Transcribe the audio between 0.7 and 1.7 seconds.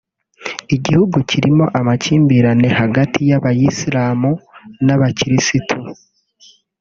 igihugu kirimo